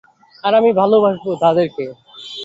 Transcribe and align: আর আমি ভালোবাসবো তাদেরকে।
আর 0.43 0.53
আমি 0.59 0.71
ভালোবাসবো 0.79 1.31
তাদেরকে। 1.43 1.85